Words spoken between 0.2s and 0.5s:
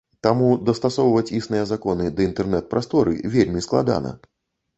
Таму